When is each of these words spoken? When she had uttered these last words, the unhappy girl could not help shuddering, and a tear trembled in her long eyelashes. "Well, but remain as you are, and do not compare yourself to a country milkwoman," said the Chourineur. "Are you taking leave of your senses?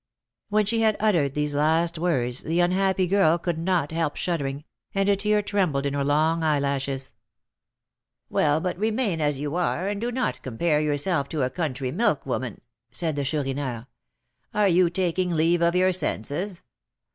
When 0.49 0.65
she 0.65 0.81
had 0.81 0.97
uttered 0.99 1.35
these 1.35 1.53
last 1.53 1.99
words, 1.99 2.41
the 2.41 2.59
unhappy 2.59 3.05
girl 3.05 3.37
could 3.37 3.59
not 3.59 3.91
help 3.91 4.15
shuddering, 4.15 4.63
and 4.95 5.07
a 5.07 5.15
tear 5.15 5.43
trembled 5.43 5.85
in 5.85 5.93
her 5.93 6.03
long 6.03 6.41
eyelashes. 6.41 7.11
"Well, 8.27 8.59
but 8.59 8.79
remain 8.79 9.21
as 9.21 9.39
you 9.39 9.55
are, 9.55 9.87
and 9.87 10.01
do 10.01 10.11
not 10.11 10.41
compare 10.41 10.79
yourself 10.81 11.29
to 11.29 11.43
a 11.43 11.51
country 11.51 11.91
milkwoman," 11.91 12.61
said 12.91 13.15
the 13.15 13.23
Chourineur. 13.23 13.85
"Are 14.55 14.67
you 14.67 14.89
taking 14.89 15.35
leave 15.35 15.61
of 15.61 15.75
your 15.75 15.91
senses? 15.91 16.63